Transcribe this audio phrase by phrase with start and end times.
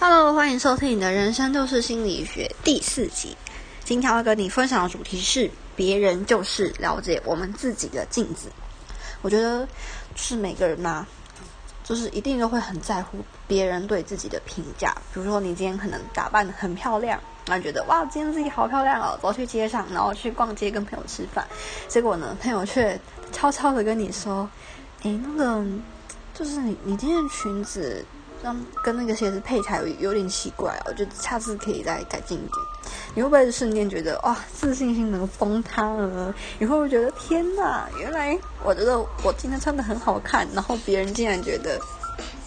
[0.00, 3.36] Hello，欢迎收听你的人生就是心理学第四集。
[3.84, 8.48] 今天要跟你分享的主题是：别人就是了解我们自己的镜子。
[9.22, 9.66] 我觉得
[10.16, 11.06] 是每个人嘛，
[11.84, 14.92] 就是一定都会很在乎别人对自己的评价。
[15.14, 21.46] 比如说，你今天可能打扮的很漂亮，然后觉得哇，今天自己好漂亮哦，走去街上，然后去逛街跟朋友吃饭，
[21.88, 23.00] 结果呢，朋友却
[23.32, 24.46] 悄悄的跟你说
[25.04, 25.64] ：“诶，那个
[26.34, 28.04] 就是你，你今天裙子。”
[28.82, 32.66] 跟那个鞋子配起来有有点奇怪，我觉得下次可以再改进一点。
[33.14, 36.34] 你会不会瞬间觉得哇，自信心能崩塌了？
[36.58, 41.80] 你会不会觉得天哪，原来我觉得我今天穿的很好看，然后别人竟然觉得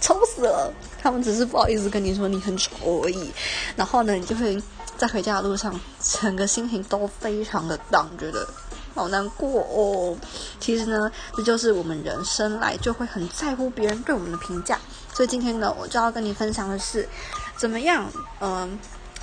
[0.02, 0.72] 丑死了，
[1.02, 3.32] 他们只是不好意思跟你说你很丑而已。
[3.76, 4.62] 然后呢，你就会
[4.98, 8.48] 在回家的路上，整个心情都非常的荡，觉得
[8.94, 10.16] 好难过哦。
[10.60, 14.78] 其实呢，这就是我们人生来就会很在乎别人对我们的评价。
[15.18, 17.10] 所以今天呢，我就要跟你分享的是，
[17.56, 18.06] 怎么样，
[18.40, 18.78] 嗯，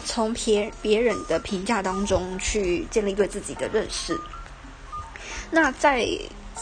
[0.05, 4.19] 从别别人的评价当中去建立对自己的认识。
[5.53, 6.05] 那在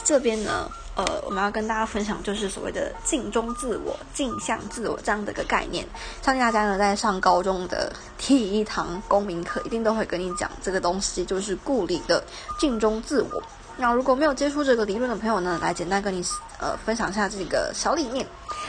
[0.05, 5.83] 这边呢，呃，我们要跟大家分享就是所谓的镜中自我、镜像自我这样的一个概念。
[6.21, 12.23] 相信大家呢在上高中的 第一堂公民课，一定都会跟你讲这个东西，就是顾里的
[12.59, 13.43] 镜中自我。
[13.79, 16.25] 那如果没有接触这个理论的朋友呢，来简单跟你
[16.59, 18.27] 呃分享一下这个小理念。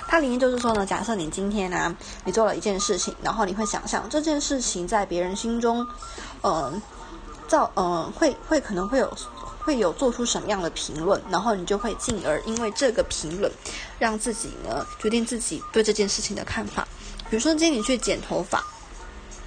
[0.08, 5.86] 它理念就是说呢，假设你今天呢，你做了一件事情，然后你会想象这件事情在别人心中，
[6.42, 6.82] 嗯，
[7.48, 9.12] 造嗯会会可能会有
[9.60, 13.52] 会有做出什么样的评论，然后你就会进而因为这个评论，
[14.00, 16.88] 让自己呢决定自己对这件事情的看法。
[17.30, 18.64] 比如说今天你去剪头发。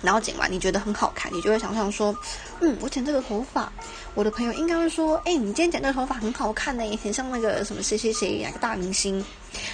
[0.02, 2.16] 然后剪完你觉得很好看，你就会想象说，
[2.60, 3.72] 嗯，我剪这个头发，
[4.14, 9.24] 我的朋友应该会说，哎，你今天剪这个头发很好看呢，很像那个什么谁谁谁哪个大明星。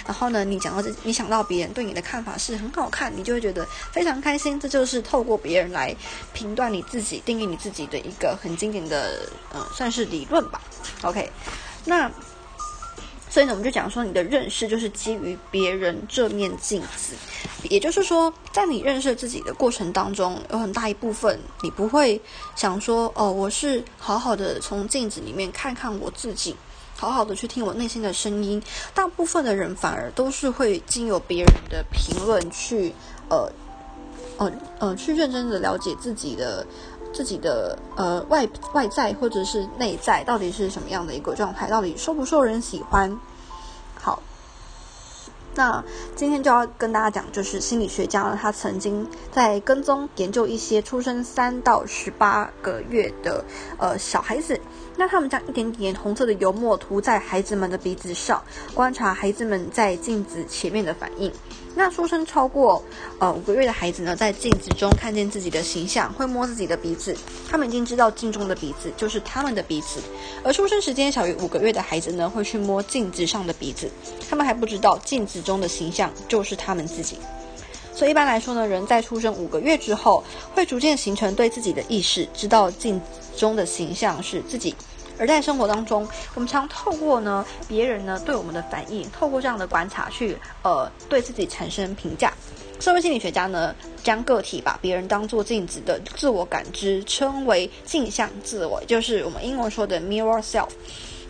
[0.05, 4.59] 然后呢，你讲到这，你想到别人对你的看法是很好看，你就会觉得非常开心。
[4.59, 5.95] 这就是透过别人来
[6.33, 10.61] 评断你自己、定义你自己的一个很经典的，嗯，算是理论吧。
[11.01, 11.29] OK，
[11.85, 12.09] 那。
[13.33, 17.15] 所以呢，我们就讲说，你的认识就是基于别人这面镜子，
[17.67, 22.21] 也就是说，在你认识自己的过程当中，有很大一部分你不会
[22.55, 26.55] 想说，哦，我是好好的从镜子里面看看我自己，
[26.95, 28.61] 好好的去听我内心的声音。
[28.93, 32.93] 大部分的人反而都是会经由别人的评论去，
[33.29, 33.51] 呃，
[34.37, 36.63] 呃，呃，去认真的了解自己的
[37.13, 43.17] 自己的呃外外在或者是内在到底是什么样的一个状态，到底受不受人喜欢。
[43.95, 44.21] 好，
[45.55, 45.83] 那
[46.15, 53.45] 今天就要跟大家讲，就是心理学家呢，他曾经在跟踪研究一些出生三到十八个月的
[53.77, 54.59] 呃小孩子，
[54.97, 58.43] 那他们将一点点红色的油墨涂在孩子们的鼻子上，
[58.73, 61.31] 观察孩子们在镜子前面的反应。
[61.75, 62.83] 那出生超过
[63.19, 67.15] 呃五个月的孩子呢，在镜子中看见自己的形象，会摸自己的鼻子，
[67.49, 69.99] 他们已经知道镜中的鼻子就是他们的鼻子；
[70.43, 73.89] 而出生时间小于五个月的孩子呢，会去摸镜子上的鼻子，
[74.29, 77.17] 他们还不知道镜子中的形象就是他们自己。
[77.95, 80.23] 所以一般来说呢，人在出生五个月之后，
[80.55, 83.01] 会逐渐形成对自己的意识，知道镜
[83.35, 84.75] 中的形象是自己。
[85.19, 92.33] 而在生活当中，我们常透过呢别人呢对我们的反应，透过这样的观察去呃对自己产生评价。
[92.79, 100.69] 社会心理学家呢将个体把别人当做镜子的自我感知称为镜像自我，就是我们英文说的 mirror self。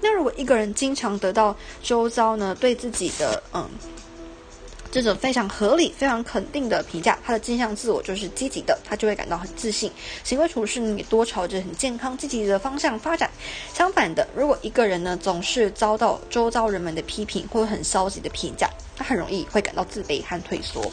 [0.01, 3.69] 那如果一个人经常得到周遭呢对自己的嗯。
[4.93, 9.91] 这种非常合理、非常肯定的评价，他的镜像自我就是积极的，他就会感到很自信，
[10.23, 13.27] 行为处事呢也多朝着很健康、积极的方向发展。
[13.73, 20.91] 相反的，如果一个人呢总是遭到周遭人们的批评或者很消极的评价，他很容易会感到自卑和退缩。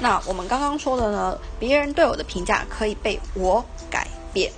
[0.00, 4.50] 那我们刚刚说的呢，别人对我的评价可以被我改变。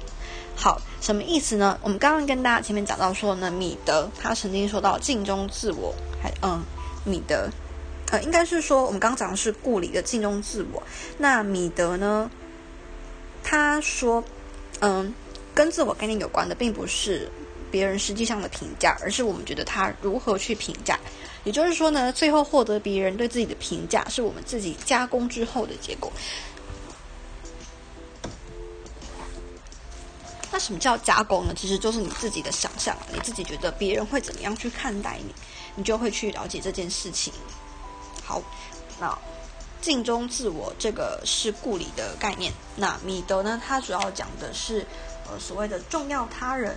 [0.55, 1.77] 好，什么意思呢？
[1.83, 5.93] 我们刚刚跟大家前面讲到说呢，米德他曾经说到镜中自我，
[6.23, 6.63] 还嗯，
[7.03, 7.51] 米德。
[8.11, 10.83] 呃，应该是说，我们刚讲的是顾里的镜中自我。
[11.19, 12.31] 那米德呢？
[13.43, 14.23] 他说，
[14.81, 15.13] 嗯，
[15.55, 17.31] 跟自我概念有关的，并不是
[17.71, 20.99] 别人实际上的评价，而是我们觉得他如何去评价。
[21.45, 26.11] 也就是说呢，最后获得别人对自己的评价，是我们自己加工之后的结果。
[30.51, 31.55] 那什么叫加工呢？
[31.55, 35.35] 其实就是你自己的想象，你自己觉得别人会怎么样去看待你，
[35.75, 37.33] 你就会去了解这件事情。
[38.25, 38.41] 好，
[38.99, 39.17] 那
[39.81, 42.53] 镜中自我这个是故里的概念。
[42.77, 43.61] 那米德呢？
[43.65, 44.87] 他主要讲的是
[45.29, 46.77] 呃所谓的重要他人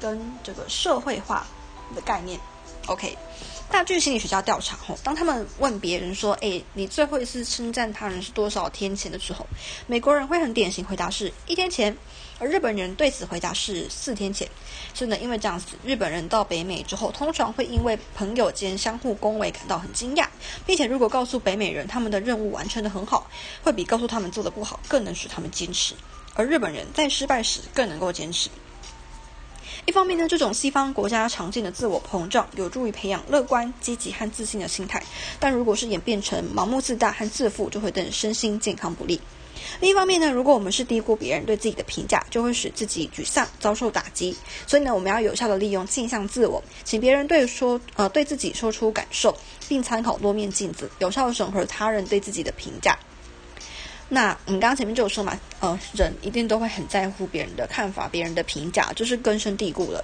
[0.00, 1.46] 跟这个社会化
[1.94, 2.40] 的概念。
[2.88, 3.14] OK，
[3.70, 9.46] 大据心理学家调查后，当他们问别人说：“哎，你最后一次称赞他人是多少天前的时候？”
[9.86, 11.94] 美国人会很典型回答是一天前，
[12.38, 14.48] 而日本人对此回答是四天前。
[14.94, 20.26] 所以呢，因为这样子，日本人到北美之后，通常会因为朋友间相互恭维感到很惊讶，
[20.64, 23.30] 并且如果告诉北美人他们的任务完成的很好，
[23.62, 25.94] 会比告诉他们做的不好更能使他们坚持。
[26.32, 28.48] 而日本人在失败时更能够坚持。
[29.88, 35.02] 一方面呢，这种西方国家常见的自我膨胀有助于培养乐观、积极和自信的心态，
[35.40, 39.18] 但如果是演变成盲目自大和自负，就会对身心健康不利。
[39.80, 44.36] 另一方面呢，如果我们是低估别人对自己的评价，就会使自己沮丧、遭受打击。
[44.66, 49.34] 所以呢，我们要有效的利用镜像自我，请别人对说呃对自己说出感受，
[49.68, 52.94] 并参考多面镜子，有效审核他人对自己的评价。
[54.08, 60.02] 那我们刚刚前面就有说嘛，呃，人一定都会很在乎别人的看法、别人的评价，就是根深蒂固了。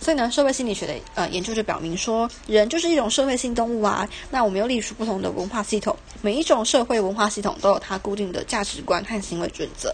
[0.00, 4.08] 所以呢，社会心理学的呃研究就表明说，人就是一种社会性动物啊。
[4.30, 9.92] 那我们又隶属不同的文化系统，每一种社会文化系统都有它固定的价值观和行为准则。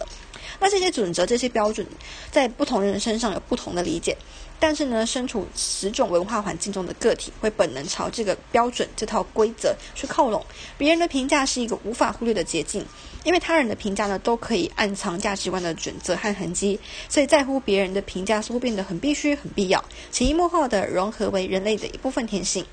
[0.64, 1.86] 那这些准则、这些标准，
[2.30, 4.16] 在不同人身上有不同的理解。
[4.58, 10.42] 但是呢，身处十种文化环境中的个体，会本能朝这个标准、这套规则去靠拢。
[10.78, 12.82] 别人的评价是一个无法忽略的捷径。
[13.24, 16.80] 因为他人的评价呢，都可以暗藏价值观的准则和痕迹，
[17.10, 22.64] 所以在乎别人的评价似乎变得很必须、很必要，潜移默化的融合为人类的一部分天性。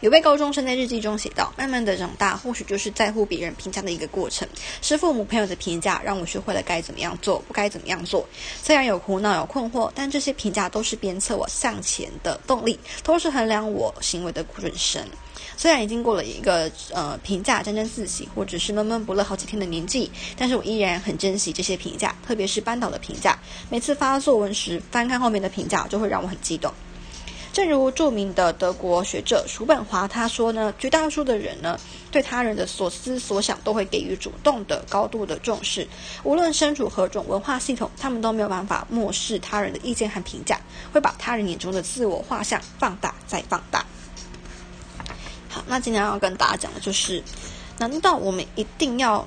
[0.00, 4.46] 有位高中生在日记中写道：“慢慢的长大，或许就是在乎别人评价的一个过程。
[4.80, 8.24] 是父母、朋友的评价，让我学会了该怎么样做，不该怎么样做。
[8.62, 15.04] 虽然有苦恼、有困惑，但这些评价都是鞭策我向前的动力，都是衡量我行为的准绳。”
[15.56, 23.36] 虽然已经过了一个呃评价沾沾自喜或者是闷闷不乐好几天的年纪，但是我依然很珍惜这些评价，特别是班导的评价。
[23.68, 26.72] 每次发作文时翻看后面的评价，就会让我很激动。
[27.58, 31.76] 正如著名的德国学者叔本华他说呢，绝大多数的人呢，
[32.08, 35.84] 对他人的所思所想都会给予主动的高度的重视，
[36.22, 40.60] 无论身处何种文化系统，他们都没有办法漠视他人的意见和评价，
[40.92, 43.84] 会把他人眼中的自我画像放大再放大。
[45.48, 47.20] 好，那今天要跟大家讲的就是，
[47.78, 49.26] 难道我们一定要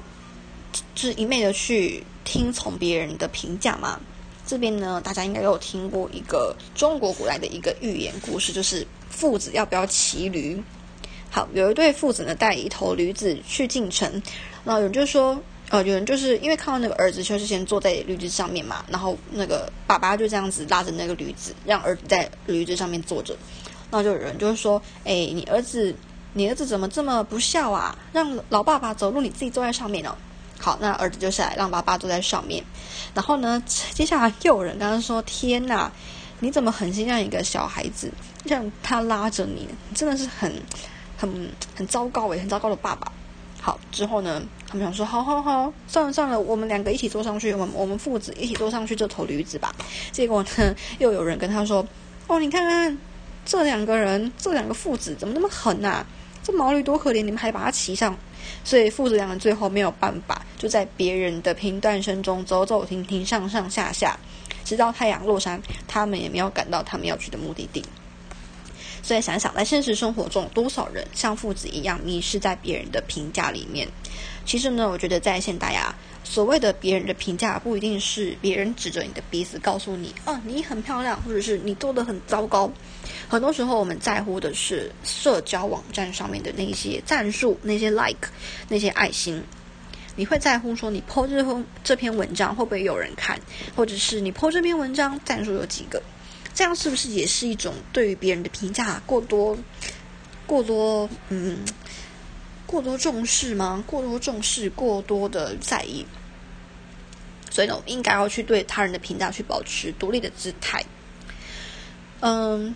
[0.95, 3.99] 就是一昧的去听从别人的评价吗？
[4.51, 10.61] 这边呢，大家应该都有听过一个中国古代的一个寓言故事，就是父子要不要骑驴？
[11.29, 14.21] 好，有一对父子呢，带一头驴子去进城，
[14.65, 23.33] 然后有人就说，呃，有人就是因为看到那个儿子就是先坐在驴子上面嘛，然后那个爸爸就这样子拉着那个驴子，让儿子在驴子上面坐着，
[23.89, 25.95] 然后就有人就是说，哎，你儿子。
[26.33, 27.93] 你儿子怎么这么不孝啊？
[28.13, 30.15] 让老爸爸走路，你自己坐在上面哦。
[30.61, 32.63] 好，那儿子就下来，让爸爸坐在上面。
[33.15, 35.91] 然后呢，接下来又有人刚刚说：“天哪，
[36.39, 38.11] 你怎么狠心让一个小孩子
[38.45, 39.67] 让他拉着你？
[39.95, 40.53] 真的是很、
[41.17, 43.11] 很、很糟糕诶，很糟糕的爸爸。”
[43.59, 49.75] 好，之后呢，他们想说：“好好好，算了算了，我们两个一起坐上去，我们我们父子一起坐上去这头驴子吧。”
[50.13, 51.83] 结果呢，又有人跟他说
[52.27, 52.97] ：“哦，你看看
[53.45, 56.05] 这两个人，这两个父子怎么那么狠呐？”
[56.43, 58.17] 这毛驴多可怜，你们还把它骑上，
[58.63, 64.17] 所以父子两人最后没有办法，就在别人的评断声中走走停停、上上下下，
[64.63, 67.83] 直到太阳落山，他们也没有赶到他们要去的目的地。
[69.03, 73.87] 所以想想，在现实生活中，多少人像父子一样迷失在别人的评价里面？
[74.45, 82.71] 其实呢，我觉得在现代啊，所谓的别人的评价，不一定是别人指着你的鼻子告诉你，哦，你很漂亮，或者是你做的很糟糕。
[83.31, 88.27] 很多时候，我们在乎的是社交网站上面的那些赞数、那些 like、
[88.67, 89.41] 那些爱心。
[90.17, 93.39] 你会在乎说，你 po 这封这篇文章会不会有人看，
[93.73, 96.03] 或者是你 po 这篇文章赞数有几个？
[96.53, 99.57] 这样是不是也是一种对于别人的评价过多、
[100.45, 101.59] 过多嗯、
[102.65, 103.81] 过多重视吗？
[103.87, 106.05] 过多重视、过多的在意？
[107.49, 110.83] 所以呢，我们应该要去对他人的评价去保持独立的姿态。
[112.19, 112.75] 嗯。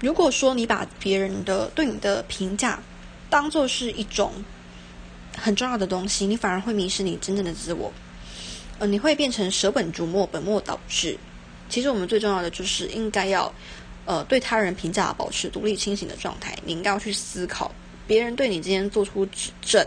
[0.00, 2.82] 如果说你把别人的对你的评价
[3.30, 4.32] 当做是一种
[5.36, 7.92] 很重要的东西，你反而会迷失你真正的自我。
[8.78, 11.16] 呃，你会变成舍本逐末、本末倒置。
[11.68, 13.52] 其实我们最重要的就是应该要
[14.04, 16.56] 呃对他人评价保持独立清醒的状态。
[16.64, 17.72] 你应该要去思考
[18.06, 19.84] 别人对你之间做出指正，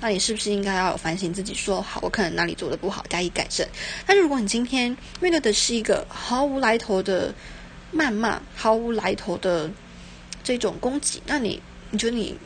[0.00, 3.66] 那你是不是应该要有反省自己，说好我可能哪里做的不好，加以改正。
[4.04, 7.32] 但是如果你今天面对的是一个毫无来头的，
[7.94, 9.70] 谩骂毫无来头的
[10.42, 12.36] 这种攻击，那你你觉得你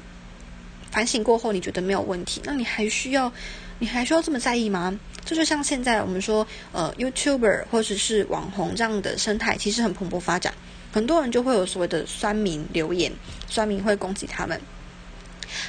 [0.91, 2.41] 反省过后，你觉得没有问题？
[2.45, 3.33] 那你还需要
[3.79, 4.99] 你还需要这么在意吗？
[5.25, 10.55] 这就像现在我们说，呃，YouTuber 或者是网红这样的生态，其实很蓬勃发展。
[10.93, 13.13] 很多人就会有所谓的酸民留言，
[13.49, 14.61] 酸民会攻击他们。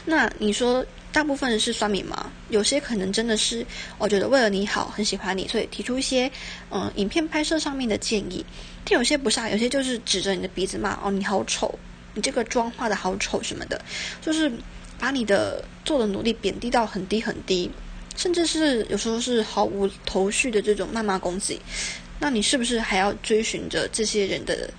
[0.06, 2.32] 那你说大部分人是酸民吗？
[2.50, 3.66] 有些可能真的是，
[3.98, 6.30] 我觉得为了你好，很喜欢你，所以提出一些
[6.70, 8.46] 嗯影片拍摄上面的建议。
[8.86, 11.74] 但有些不是，有些就是指着你的鼻子骂哦，你好丑，
[12.14, 13.82] 你这个妆化的好丑什么的，
[14.22, 14.52] 就是
[15.00, 17.70] 把你的做的努力贬低到很低很低，
[18.16, 21.60] 甚至是有时候是毫无头绪的这种谩骂攻击。
[22.20, 24.70] 那你是不是还要追寻着这些人的？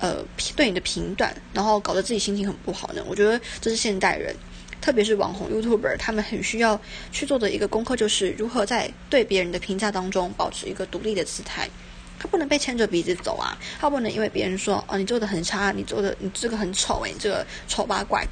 [0.00, 0.22] 呃，
[0.56, 3.02] 对你的评断，然后搞得自己心情很不好呢？
[3.06, 4.34] 我觉得这是现代人，
[4.80, 6.78] 特别是网红 YouTuber，他们很需要
[7.12, 11.70] 去做的一个功课，就是如何在对别人的评价当中保持一个独立的姿态。
[12.18, 18.26] 他不能被牵着鼻子走啊，他不能因为别人说哦你做的很差，你做的你这个很丑诶，你这个丑八怪，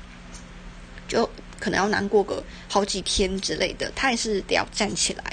[1.07, 1.29] 就
[1.59, 3.91] 可能要难过个好几天之类的。
[3.95, 5.25] 他也是得要站起来，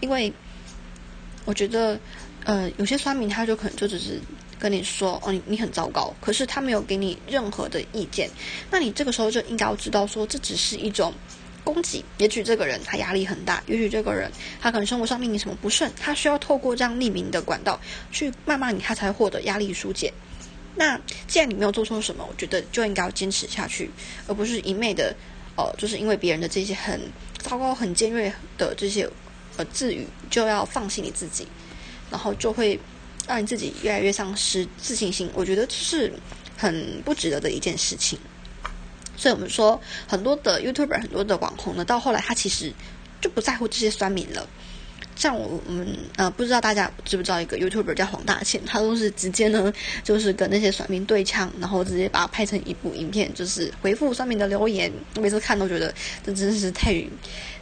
[0.00, 0.32] 因为
[1.44, 1.98] 我觉得
[2.44, 4.20] 呃有些酸民他就可能就只是。
[4.58, 8.28] 跟你说哦，你你很糟糕，可是他没有给你任何的意见，
[8.70, 11.14] 那你这个时候就应该要知道说，这只是一种
[11.62, 12.04] 攻击。
[12.18, 17.78] 也许这个人他压力很大，也许这个人他可能生活上面临什么不顺，他需要透过这样匿名的管道
[18.10, 20.12] 去谩骂你，他才获得压力疏解。
[20.74, 23.88] 那既然你没有做错什么，我觉得就应该要坚持下去，
[24.26, 25.14] 而不是一昧的
[25.56, 27.00] 哦，就是因为别人的这些很
[27.38, 29.08] 糟糕、很尖锐的这些
[29.56, 31.46] 呃字语，就要放弃你自己，
[32.10, 32.78] 然后就会。
[33.28, 36.12] 让你自己越来越丧失自信心，我觉得这是
[36.56, 38.18] 很不值得的一件事情。
[39.16, 42.72] 所以我们说，很多的 YouTuber、很多的网红呢，到后来他其实
[43.20, 44.48] 就不在乎这些酸民了。
[45.16, 49.72] 像我们呃，不知道大家知不知道一个 YouTuber 叫黄大千，他都是直接呢，
[50.04, 54.92] 就是跟那些酸民对呛，然后直接把它拍成一部影片，就是回复酸民的留言。
[55.16, 55.92] 我每次看都觉得
[56.24, 56.94] 这真是太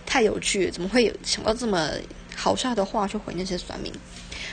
[0.05, 1.91] 太有趣，怎么会有想到这么
[2.37, 3.91] 好笑的话去回那些酸民？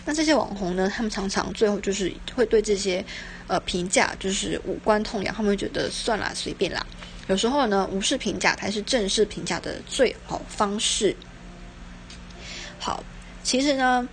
[0.05, 0.89] 那这些网红呢？
[0.89, 3.03] 他们常常最后就是会对这些
[3.47, 6.85] 呃评价就是无关痛痒，他们会觉得算了，随便啦。
[7.27, 11.15] 有时候呢，无视评价才是正式评价的最好方式。
[12.79, 13.03] 好，
[13.43, 14.07] 其实呢，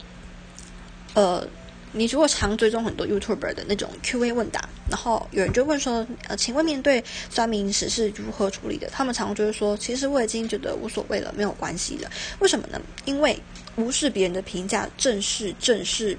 [1.14, 1.46] 呃，
[1.92, 8.90] 你如果常追踪很多 YouTuber 的那种 Q&A 问答，然后有人就问说，呃，请问面对酸民时是如何处理的？
[8.90, 12.10] 他们常常就是说，其实我已经觉得无所谓了，没有关系了。
[12.40, 12.80] 为什么呢？
[13.04, 13.40] 因为
[13.76, 16.18] 无视别人的评价，正是正视，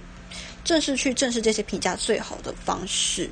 [0.63, 3.29] 正是去正视这些评价最好的方式。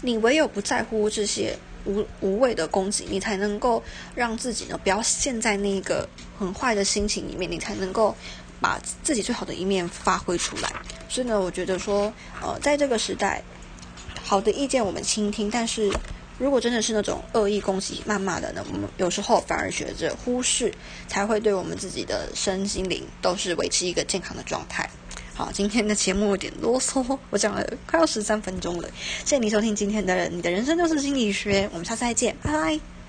[0.00, 3.82] 你唯有不在乎这些无无谓的攻击，你才能够
[4.14, 8.16] 让自己呢不要陷在那个很坏的心情里面，你才能够
[8.60, 10.72] 把自己最好的一面发挥出来。
[11.10, 13.42] 所以呢，我觉得说，呃，在这个时代，
[14.22, 15.92] 好的意见我们倾听，但是。
[16.38, 20.72] 如果真的是那种恶意攻击、谩骂的呢，我们有时候反而学着忽视，
[21.06, 24.88] 才会对我们自己的身心灵都是维持一个健康的状态。
[25.34, 28.88] 好，今天的节目有点啰嗦，我讲了快要十三分钟了，
[29.18, 32.99] 谢谢你收听今天的《你的人生就是心理学》，我们下次再见，拜拜。